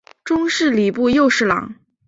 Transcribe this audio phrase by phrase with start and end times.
[0.23, 1.75] 终仕礼部右侍郎。